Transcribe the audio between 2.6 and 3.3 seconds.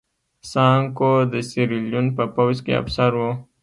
کې افسر و.